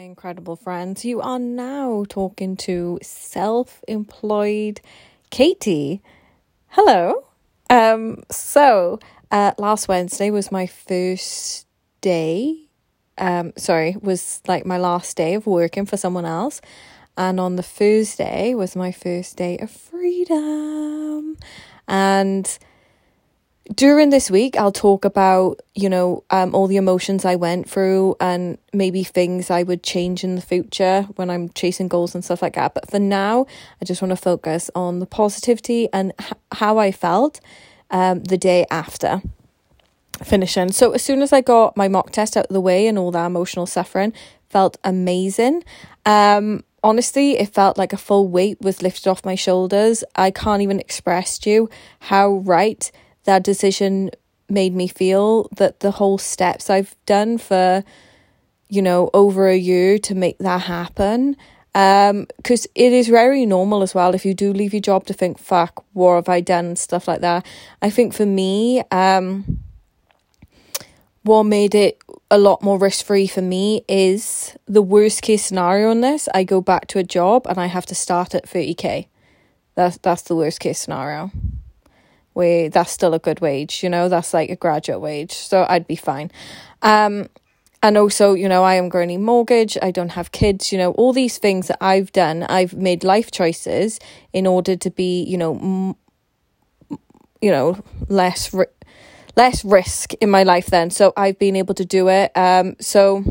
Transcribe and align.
my 0.00 0.06
incredible 0.06 0.56
friends. 0.56 1.04
You 1.04 1.20
are 1.20 1.38
now 1.38 2.06
talking 2.08 2.56
to 2.68 2.98
self 3.02 3.82
employed 3.86 4.80
Katie. 5.28 6.00
Hello. 6.68 7.26
Um, 7.68 8.22
so, 8.30 8.98
uh, 9.30 9.52
last 9.58 9.88
Wednesday 9.88 10.30
was 10.30 10.50
my 10.50 10.66
first 10.66 11.66
day. 12.00 12.62
Um, 13.18 13.52
sorry, 13.58 13.94
was 14.00 14.40
like 14.48 14.64
my 14.64 14.78
last 14.78 15.18
day 15.18 15.34
of 15.34 15.46
working 15.46 15.84
for 15.84 15.98
someone 15.98 16.24
else. 16.24 16.62
And 17.18 17.38
on 17.38 17.56
the 17.56 17.62
Thursday 17.62 18.54
was 18.54 18.74
my 18.74 18.92
first 18.92 19.36
day 19.36 19.58
of 19.58 19.70
freedom. 19.70 21.36
And 21.86 22.58
during 23.74 24.10
this 24.10 24.30
week 24.30 24.56
i'll 24.56 24.72
talk 24.72 25.04
about 25.04 25.60
you 25.74 25.88
know 25.88 26.24
um, 26.30 26.54
all 26.54 26.66
the 26.66 26.76
emotions 26.76 27.24
i 27.24 27.36
went 27.36 27.68
through 27.68 28.16
and 28.20 28.58
maybe 28.72 29.04
things 29.04 29.50
i 29.50 29.62
would 29.62 29.82
change 29.82 30.24
in 30.24 30.34
the 30.34 30.40
future 30.40 31.02
when 31.16 31.30
i'm 31.30 31.48
chasing 31.50 31.86
goals 31.86 32.14
and 32.14 32.24
stuff 32.24 32.42
like 32.42 32.54
that 32.54 32.74
but 32.74 32.90
for 32.90 32.98
now 32.98 33.46
i 33.80 33.84
just 33.84 34.02
want 34.02 34.10
to 34.10 34.16
focus 34.16 34.70
on 34.74 34.98
the 34.98 35.06
positivity 35.06 35.88
and 35.92 36.12
h- 36.20 36.32
how 36.52 36.78
i 36.78 36.90
felt 36.90 37.40
um, 37.90 38.22
the 38.24 38.38
day 38.38 38.64
after 38.70 39.22
finishing 40.22 40.72
so 40.72 40.92
as 40.92 41.02
soon 41.02 41.22
as 41.22 41.32
i 41.32 41.40
got 41.40 41.76
my 41.76 41.86
mock 41.86 42.10
test 42.10 42.36
out 42.36 42.46
of 42.46 42.52
the 42.52 42.60
way 42.60 42.86
and 42.86 42.98
all 42.98 43.10
that 43.10 43.26
emotional 43.26 43.66
suffering 43.66 44.12
felt 44.48 44.78
amazing 44.84 45.62
um, 46.06 46.64
honestly, 46.82 47.38
it 47.38 47.52
felt 47.52 47.76
like 47.76 47.92
a 47.92 47.98
full 47.98 48.28
weight 48.28 48.60
was 48.60 48.82
lifted 48.82 49.08
off 49.08 49.24
my 49.24 49.34
shoulders. 49.34 50.02
I 50.16 50.30
can't 50.30 50.62
even 50.62 50.80
express 50.80 51.38
to 51.40 51.50
you 51.50 51.70
how 52.00 52.28
right 52.38 52.90
that 53.24 53.42
decision 53.42 54.10
made 54.48 54.74
me 54.74 54.88
feel 54.88 55.48
that 55.56 55.80
the 55.80 55.92
whole 55.92 56.18
steps 56.18 56.68
I've 56.68 56.94
done 57.06 57.38
for, 57.38 57.84
you 58.68 58.82
know, 58.82 59.10
over 59.14 59.48
a 59.48 59.56
year 59.56 59.98
to 59.98 60.14
make 60.14 60.38
that 60.38 60.62
happen. 60.62 61.36
Um, 61.72 62.26
because 62.36 62.66
it 62.74 62.92
is 62.92 63.06
very 63.06 63.46
normal 63.46 63.82
as 63.82 63.94
well 63.94 64.12
if 64.12 64.24
you 64.24 64.34
do 64.34 64.52
leave 64.52 64.74
your 64.74 64.80
job 64.80 65.06
to 65.06 65.12
think, 65.12 65.38
fuck, 65.38 65.84
what 65.92 66.16
have 66.16 66.28
I 66.28 66.40
done? 66.40 66.74
Stuff 66.74 67.06
like 67.06 67.20
that. 67.20 67.46
I 67.80 67.90
think 67.90 68.12
for 68.12 68.26
me, 68.26 68.82
um, 68.90 69.60
what 71.22 71.44
made 71.44 71.76
it 71.76 72.02
a 72.28 72.38
lot 72.38 72.62
more 72.62 72.78
risk 72.78 73.04
free 73.06 73.28
for 73.28 73.42
me 73.42 73.84
is 73.88 74.56
the 74.66 74.82
worst 74.82 75.22
case 75.22 75.44
scenario 75.44 75.90
on 75.90 76.00
this. 76.00 76.28
I 76.34 76.42
go 76.42 76.60
back 76.60 76.88
to 76.88 76.98
a 76.98 77.04
job 77.04 77.46
and 77.46 77.58
I 77.58 77.66
have 77.66 77.86
to 77.86 77.94
start 77.94 78.34
at 78.34 78.46
30k. 78.46 79.06
That's 79.76 79.96
that's 79.98 80.22
the 80.22 80.34
worst 80.34 80.58
case 80.58 80.80
scenario 80.80 81.30
where 82.32 82.68
that's 82.68 82.90
still 82.90 83.14
a 83.14 83.18
good 83.18 83.40
wage, 83.40 83.82
you 83.82 83.88
know, 83.88 84.08
that's 84.08 84.32
like 84.32 84.50
a 84.50 84.56
graduate 84.56 85.00
wage. 85.00 85.32
So 85.32 85.66
I'd 85.68 85.86
be 85.86 85.96
fine. 85.96 86.30
Um, 86.82 87.28
and 87.82 87.96
also, 87.96 88.34
you 88.34 88.48
know, 88.48 88.62
I 88.62 88.74
am 88.74 88.88
growing 88.88 89.24
mortgage, 89.24 89.78
I 89.80 89.90
don't 89.90 90.10
have 90.10 90.32
kids, 90.32 90.70
you 90.70 90.78
know, 90.78 90.92
all 90.92 91.12
these 91.12 91.38
things 91.38 91.68
that 91.68 91.78
I've 91.80 92.12
done, 92.12 92.42
I've 92.44 92.74
made 92.74 93.04
life 93.04 93.30
choices 93.30 93.98
in 94.32 94.46
order 94.46 94.76
to 94.76 94.90
be, 94.90 95.22
you 95.22 95.38
know, 95.38 95.54
m- 95.56 95.96
you 97.40 97.50
know, 97.50 97.82
less 98.08 98.52
ri- 98.52 98.66
less 99.36 99.64
risk 99.64 100.12
in 100.14 100.30
my 100.30 100.42
life 100.42 100.66
then. 100.66 100.90
So 100.90 101.14
I've 101.16 101.38
been 101.38 101.56
able 101.56 101.74
to 101.74 101.84
do 101.86 102.08
it. 102.08 102.32
Um, 102.36 102.76
so 102.80 103.24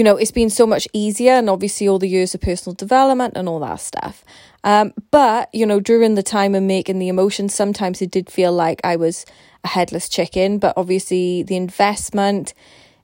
you 0.00 0.04
know, 0.04 0.16
it's 0.16 0.30
been 0.30 0.48
so 0.48 0.66
much 0.66 0.88
easier 0.94 1.32
and 1.32 1.50
obviously 1.50 1.86
all 1.86 1.98
the 1.98 2.08
years 2.08 2.34
of 2.34 2.40
personal 2.40 2.72
development 2.74 3.34
and 3.36 3.46
all 3.46 3.60
that 3.60 3.80
stuff. 3.80 4.24
Um, 4.64 4.94
but, 5.10 5.54
you 5.54 5.66
know, 5.66 5.78
during 5.78 6.14
the 6.14 6.22
time 6.22 6.54
of 6.54 6.62
making 6.62 6.98
the 6.98 7.08
emotions, 7.08 7.54
sometimes 7.54 8.00
it 8.00 8.10
did 8.10 8.30
feel 8.30 8.50
like 8.50 8.80
I 8.82 8.96
was 8.96 9.26
a 9.62 9.68
headless 9.68 10.08
chicken. 10.08 10.56
But 10.56 10.72
obviously, 10.74 11.42
the 11.42 11.56
investment 11.56 12.54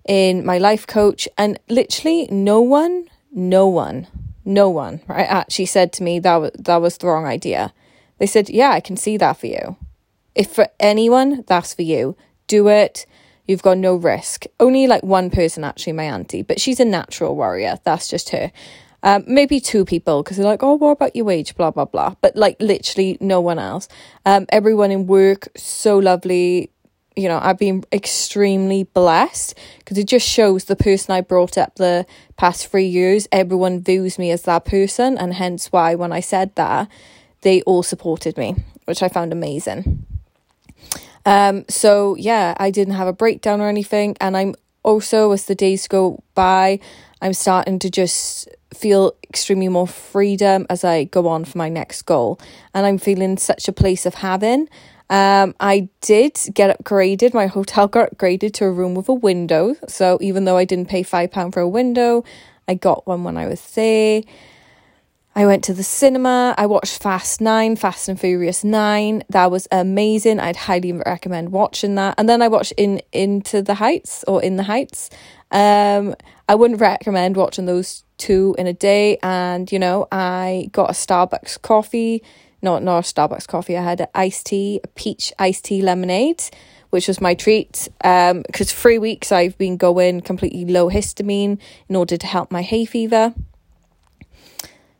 in 0.08 0.42
my 0.46 0.56
life 0.56 0.86
coach 0.86 1.28
and 1.36 1.60
literally 1.68 2.28
no 2.30 2.62
one, 2.62 3.10
no 3.30 3.66
one, 3.66 4.06
no 4.46 4.70
one, 4.70 5.02
right, 5.06 5.28
actually 5.28 5.66
said 5.66 5.92
to 5.92 6.02
me 6.02 6.18
that, 6.20 6.32
w- 6.32 6.50
that 6.58 6.80
was 6.80 6.96
the 6.96 7.08
wrong 7.08 7.26
idea. 7.26 7.74
They 8.16 8.26
said, 8.26 8.48
Yeah, 8.48 8.70
I 8.70 8.80
can 8.80 8.96
see 8.96 9.18
that 9.18 9.34
for 9.34 9.48
you. 9.48 9.76
If 10.34 10.48
for 10.50 10.68
anyone, 10.80 11.44
that's 11.46 11.74
for 11.74 11.82
you. 11.82 12.16
Do 12.46 12.68
it. 12.68 13.04
You've 13.46 13.62
got 13.62 13.78
no 13.78 13.94
risk. 13.94 14.44
Only 14.58 14.86
like 14.86 15.02
one 15.02 15.30
person, 15.30 15.64
actually, 15.64 15.92
my 15.92 16.04
auntie, 16.04 16.42
but 16.42 16.60
she's 16.60 16.80
a 16.80 16.84
natural 16.84 17.36
warrior. 17.36 17.78
That's 17.84 18.08
just 18.08 18.30
her. 18.30 18.50
Um, 19.02 19.24
maybe 19.26 19.60
two 19.60 19.84
people 19.84 20.22
because 20.22 20.36
they're 20.36 20.46
like, 20.46 20.64
oh, 20.64 20.74
what 20.74 20.90
about 20.90 21.14
your 21.14 21.26
wage? 21.26 21.54
Blah, 21.54 21.70
blah, 21.70 21.84
blah. 21.84 22.14
But 22.20 22.34
like 22.34 22.56
literally 22.60 23.16
no 23.20 23.40
one 23.40 23.58
else. 23.58 23.86
Um, 24.24 24.46
everyone 24.48 24.90
in 24.90 25.06
work, 25.06 25.48
so 25.56 25.98
lovely. 25.98 26.70
You 27.14 27.28
know, 27.28 27.38
I've 27.40 27.58
been 27.58 27.84
extremely 27.92 28.82
blessed 28.82 29.56
because 29.78 29.96
it 29.96 30.08
just 30.08 30.28
shows 30.28 30.64
the 30.64 30.76
person 30.76 31.14
I 31.14 31.20
brought 31.20 31.56
up 31.56 31.76
the 31.76 32.04
past 32.36 32.66
three 32.66 32.86
years. 32.86 33.28
Everyone 33.32 33.80
views 33.80 34.18
me 34.18 34.30
as 34.32 34.42
that 34.42 34.64
person. 34.64 35.16
And 35.16 35.32
hence 35.32 35.72
why 35.72 35.94
when 35.94 36.12
I 36.12 36.20
said 36.20 36.54
that, 36.56 36.88
they 37.42 37.62
all 37.62 37.82
supported 37.82 38.36
me, 38.36 38.56
which 38.86 39.02
I 39.02 39.08
found 39.08 39.32
amazing. 39.32 40.04
Um, 41.26 41.64
so 41.68 42.14
yeah, 42.14 42.54
I 42.56 42.70
didn't 42.70 42.94
have 42.94 43.08
a 43.08 43.12
breakdown 43.12 43.60
or 43.60 43.68
anything. 43.68 44.16
And 44.20 44.36
I'm 44.36 44.54
also, 44.82 45.32
as 45.32 45.46
the 45.46 45.54
days 45.54 45.88
go 45.88 46.22
by, 46.34 46.78
I'm 47.20 47.34
starting 47.34 47.78
to 47.80 47.90
just 47.90 48.48
feel 48.72 49.14
extremely 49.24 49.68
more 49.68 49.88
freedom 49.88 50.66
as 50.70 50.84
I 50.84 51.04
go 51.04 51.26
on 51.28 51.44
for 51.44 51.58
my 51.58 51.68
next 51.68 52.02
goal. 52.02 52.38
And 52.72 52.86
I'm 52.86 52.98
feeling 52.98 53.36
such 53.36 53.68
a 53.68 53.72
place 53.72 54.06
of 54.06 54.14
having. 54.14 54.68
Um, 55.10 55.54
I 55.60 55.88
did 56.00 56.38
get 56.54 56.78
upgraded. 56.78 57.34
My 57.34 57.48
hotel 57.48 57.88
got 57.96 58.16
upgraded 58.16 58.52
to 58.54 58.64
a 58.66 58.70
room 58.70 58.94
with 58.94 59.08
a 59.08 59.14
window. 59.14 59.74
So 59.88 60.18
even 60.20 60.44
though 60.44 60.56
I 60.56 60.64
didn't 60.64 60.88
pay 60.88 61.02
£5 61.02 61.52
for 61.52 61.60
a 61.60 61.68
window, 61.68 62.24
I 62.68 62.74
got 62.74 63.06
one 63.06 63.24
when 63.24 63.36
I 63.36 63.46
was 63.46 63.60
there. 63.72 64.22
I 65.36 65.44
went 65.44 65.64
to 65.64 65.74
the 65.74 65.82
cinema. 65.82 66.54
I 66.56 66.64
watched 66.64 67.02
Fast 67.02 67.42
9, 67.42 67.76
Fast 67.76 68.08
and 68.08 68.18
Furious 68.18 68.64
9. 68.64 69.22
That 69.28 69.50
was 69.50 69.68
amazing. 69.70 70.40
I'd 70.40 70.56
highly 70.56 70.92
recommend 70.94 71.52
watching 71.52 71.94
that. 71.96 72.14
And 72.16 72.26
then 72.26 72.40
I 72.40 72.48
watched 72.48 72.72
In 72.78 73.02
Into 73.12 73.60
the 73.60 73.74
Heights 73.74 74.24
or 74.26 74.42
In 74.42 74.56
the 74.56 74.62
Heights. 74.62 75.10
Um, 75.50 76.14
I 76.48 76.54
wouldn't 76.54 76.80
recommend 76.80 77.36
watching 77.36 77.66
those 77.66 78.04
two 78.16 78.56
in 78.56 78.66
a 78.66 78.72
day. 78.72 79.18
And, 79.22 79.70
you 79.70 79.78
know, 79.78 80.08
I 80.10 80.70
got 80.72 80.88
a 80.88 80.94
Starbucks 80.94 81.60
coffee. 81.60 82.22
Not, 82.62 82.82
not 82.82 83.00
a 83.00 83.02
Starbucks 83.02 83.46
coffee. 83.46 83.76
I 83.76 83.82
had 83.82 84.00
an 84.00 84.08
iced 84.14 84.46
tea, 84.46 84.80
a 84.82 84.88
peach 84.88 85.34
iced 85.38 85.66
tea 85.66 85.82
lemonade, 85.82 86.44
which 86.88 87.08
was 87.08 87.20
my 87.20 87.34
treat. 87.34 87.88
Um, 88.02 88.40
because 88.46 88.72
three 88.72 88.98
weeks 88.98 89.30
I've 89.30 89.58
been 89.58 89.76
going 89.76 90.22
completely 90.22 90.64
low 90.64 90.88
histamine 90.88 91.58
in 91.90 91.94
order 91.94 92.16
to 92.16 92.26
help 92.26 92.50
my 92.50 92.62
hay 92.62 92.86
fever. 92.86 93.34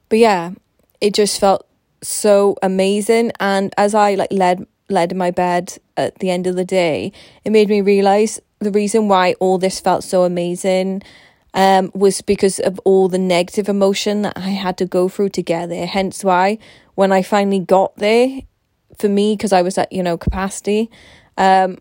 But 0.08 0.18
yeah, 0.18 0.52
it 1.00 1.14
just 1.14 1.40
felt 1.40 1.66
so 2.02 2.56
amazing. 2.62 3.32
And 3.40 3.72
as 3.76 3.94
I 3.94 4.14
like 4.14 4.32
led 4.32 4.66
led 4.88 5.12
in 5.12 5.18
my 5.18 5.30
bed 5.30 5.78
at 5.96 6.18
the 6.20 6.30
end 6.30 6.46
of 6.46 6.56
the 6.56 6.64
day, 6.64 7.12
it 7.44 7.50
made 7.50 7.68
me 7.68 7.80
realize 7.80 8.40
the 8.60 8.70
reason 8.70 9.08
why 9.08 9.34
all 9.40 9.58
this 9.58 9.80
felt 9.80 10.04
so 10.04 10.24
amazing 10.24 11.02
um, 11.54 11.90
was 11.94 12.20
because 12.20 12.60
of 12.60 12.78
all 12.84 13.08
the 13.08 13.18
negative 13.18 13.68
emotion 13.68 14.22
that 14.22 14.36
I 14.36 14.50
had 14.50 14.78
to 14.78 14.86
go 14.86 15.08
through 15.08 15.30
to 15.30 15.42
get 15.42 15.68
there. 15.68 15.86
Hence 15.86 16.22
why 16.22 16.58
when 16.94 17.12
I 17.12 17.22
finally 17.22 17.60
got 17.60 17.96
there, 17.96 18.42
for 18.98 19.08
me, 19.08 19.34
because 19.34 19.52
I 19.52 19.62
was 19.62 19.76
at, 19.78 19.92
you 19.92 20.02
know, 20.02 20.16
capacity, 20.16 20.90
um, 21.36 21.78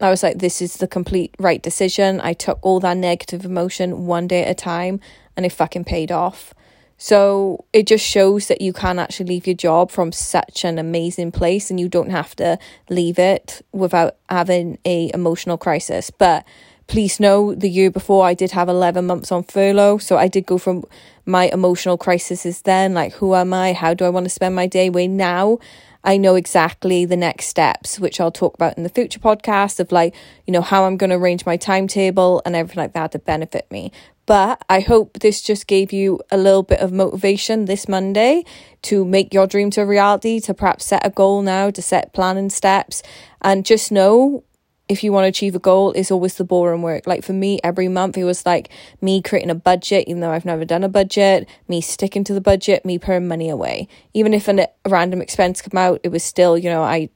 I 0.00 0.10
was 0.10 0.22
like, 0.22 0.38
this 0.38 0.60
is 0.60 0.78
the 0.78 0.88
complete 0.88 1.34
right 1.38 1.62
decision. 1.62 2.20
I 2.22 2.32
took 2.32 2.58
all 2.62 2.80
that 2.80 2.96
negative 2.96 3.44
emotion 3.44 4.06
one 4.06 4.26
day 4.26 4.44
at 4.44 4.50
a 4.50 4.54
time 4.54 5.00
and 5.36 5.46
it 5.46 5.52
fucking 5.52 5.84
paid 5.84 6.10
off. 6.10 6.54
So 6.96 7.64
it 7.72 7.86
just 7.86 8.06
shows 8.06 8.48
that 8.48 8.60
you 8.60 8.72
can 8.72 8.98
actually 8.98 9.26
leave 9.26 9.46
your 9.46 9.56
job 9.56 9.90
from 9.90 10.12
such 10.12 10.64
an 10.64 10.78
amazing 10.78 11.32
place 11.32 11.70
and 11.70 11.78
you 11.78 11.88
don't 11.88 12.10
have 12.10 12.36
to 12.36 12.58
leave 12.88 13.18
it 13.18 13.62
without 13.72 14.16
having 14.28 14.78
a 14.84 15.10
emotional 15.12 15.58
crisis. 15.58 16.10
But 16.10 16.44
please 16.86 17.18
know 17.18 17.54
the 17.54 17.68
year 17.68 17.90
before 17.90 18.24
I 18.24 18.34
did 18.34 18.52
have 18.52 18.68
11 18.68 19.06
months 19.06 19.32
on 19.32 19.42
furlough. 19.42 19.98
So 19.98 20.16
I 20.16 20.28
did 20.28 20.46
go 20.46 20.58
from 20.58 20.84
my 21.26 21.46
emotional 21.46 21.96
crises 21.96 22.62
then, 22.62 22.94
like, 22.94 23.14
who 23.14 23.34
am 23.34 23.52
I? 23.54 23.72
How 23.72 23.94
do 23.94 24.04
I 24.04 24.10
want 24.10 24.24
to 24.24 24.30
spend 24.30 24.54
my 24.54 24.66
day? 24.66 24.90
Where 24.90 25.08
now 25.08 25.58
I 26.04 26.18
know 26.18 26.34
exactly 26.34 27.06
the 27.06 27.16
next 27.16 27.46
steps, 27.46 27.98
which 27.98 28.20
I'll 28.20 28.30
talk 28.30 28.54
about 28.54 28.76
in 28.76 28.82
the 28.82 28.90
future 28.90 29.18
podcast 29.18 29.80
of 29.80 29.90
like, 29.90 30.14
you 30.46 30.52
know, 30.52 30.60
how 30.60 30.84
I'm 30.84 30.98
going 30.98 31.10
to 31.10 31.16
arrange 31.16 31.46
my 31.46 31.56
timetable 31.56 32.42
and 32.44 32.54
everything 32.54 32.82
like 32.82 32.92
that 32.92 33.12
to 33.12 33.18
benefit 33.18 33.66
me. 33.70 33.90
But 34.26 34.64
I 34.70 34.80
hope 34.80 35.18
this 35.20 35.42
just 35.42 35.66
gave 35.66 35.92
you 35.92 36.20
a 36.30 36.38
little 36.38 36.62
bit 36.62 36.80
of 36.80 36.92
motivation 36.92 37.66
this 37.66 37.88
Monday 37.88 38.44
to 38.82 39.04
make 39.04 39.34
your 39.34 39.46
dream 39.46 39.70
to 39.70 39.82
a 39.82 39.86
reality, 39.86 40.40
to 40.40 40.54
perhaps 40.54 40.86
set 40.86 41.06
a 41.06 41.10
goal 41.10 41.42
now, 41.42 41.70
to 41.70 41.82
set 41.82 42.12
planning 42.14 42.50
steps, 42.50 43.02
and 43.42 43.66
just 43.66 43.92
know 43.92 44.44
if 44.88 45.02
you 45.02 45.12
want 45.12 45.24
to 45.24 45.28
achieve 45.28 45.54
a 45.54 45.58
goal 45.58 45.92
it's 45.92 46.10
always 46.10 46.34
the 46.34 46.44
boring 46.44 46.82
work. 46.82 47.06
Like 47.06 47.24
for 47.24 47.32
me, 47.32 47.58
every 47.64 47.88
month 47.88 48.18
it 48.18 48.24
was 48.24 48.44
like 48.44 48.68
me 49.00 49.22
creating 49.22 49.50
a 49.50 49.54
budget, 49.54 50.06
even 50.08 50.20
though 50.20 50.30
I've 50.30 50.44
never 50.44 50.64
done 50.64 50.84
a 50.84 50.88
budget, 50.88 51.48
me 51.68 51.80
sticking 51.80 52.24
to 52.24 52.34
the 52.34 52.40
budget, 52.40 52.84
me 52.84 52.98
putting 52.98 53.28
money 53.28 53.48
away. 53.48 53.88
Even 54.12 54.34
if 54.34 54.48
a 54.48 54.68
random 54.86 55.22
expense 55.22 55.62
come 55.62 55.78
out, 55.78 56.00
it 56.02 56.10
was 56.10 56.22
still, 56.22 56.58
you 56.58 56.68
know, 56.68 56.82
I, 56.82 57.08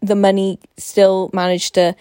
the 0.00 0.16
money 0.16 0.58
still 0.78 1.30
managed 1.32 1.74
to 1.74 1.94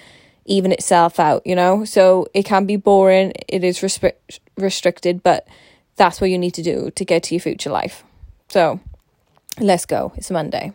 even 0.45 0.71
itself 0.71 1.19
out, 1.19 1.45
you 1.45 1.55
know? 1.55 1.85
So 1.85 2.27
it 2.33 2.43
can 2.43 2.65
be 2.65 2.75
boring, 2.75 3.33
it 3.47 3.63
is 3.63 3.79
restric- 3.79 4.39
restricted, 4.57 5.23
but 5.23 5.47
that's 5.95 6.19
what 6.19 6.29
you 6.29 6.37
need 6.37 6.53
to 6.55 6.63
do 6.63 6.91
to 6.91 7.05
get 7.05 7.23
to 7.23 7.35
your 7.35 7.41
future 7.41 7.69
life. 7.69 8.03
So 8.49 8.79
let's 9.59 9.85
go. 9.85 10.13
It's 10.15 10.31
Monday. 10.31 10.73